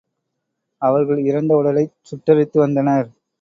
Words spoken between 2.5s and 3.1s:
வந்தனர்.